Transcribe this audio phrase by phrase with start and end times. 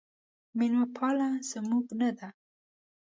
[0.57, 2.27] میلمه پاله زموږ نه ده